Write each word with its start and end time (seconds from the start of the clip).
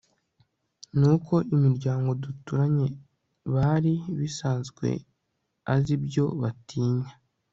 nuko 0.99 1.33
imiryango 1.53 2.09
duturanye 2.23 2.87
bari 3.53 3.93
bisanzwe 4.17 4.87
azi 5.73 5.91
ibyo 5.97 6.25
batinyaga 6.41 7.13